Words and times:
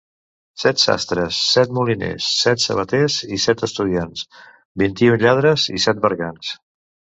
Set 0.61 0.79
sastres, 0.83 1.41
set 1.49 1.75
moliners, 1.79 2.29
set 2.45 2.65
sabaters 2.65 3.19
i 3.39 3.41
set 3.45 3.63
estudiants, 3.69 4.25
vint-i-un 4.85 5.23
lladres 5.27 5.71
i 5.81 5.87
set 5.89 6.05
bergants. 6.11 6.53